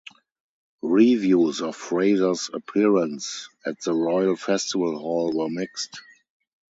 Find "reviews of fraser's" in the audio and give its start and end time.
0.81-2.49